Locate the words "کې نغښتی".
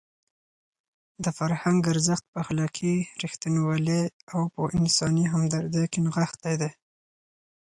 5.91-6.53